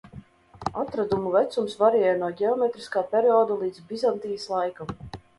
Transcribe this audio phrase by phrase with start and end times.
[0.83, 4.91] Atradumu vecums variē no ģeometriskā perioda līdz Bizantijas laikam.